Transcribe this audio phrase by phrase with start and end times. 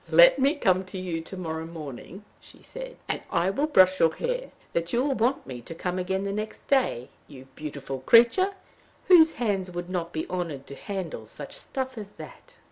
[0.09, 4.11] "Let me come to you to morrow morning," she said, "and I will brush your
[4.11, 7.09] hair that you will want me to come again the next day.
[7.27, 8.55] You beautiful creature!
[9.09, 12.57] whose hands would not be honored to handle such stuff as that?"